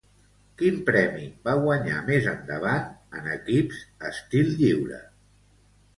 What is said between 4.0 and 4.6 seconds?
estil